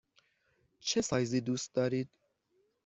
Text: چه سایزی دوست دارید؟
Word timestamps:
چه 0.79 1.01
سایزی 1.01 1.41
دوست 1.41 1.73
دارید؟ 1.73 2.09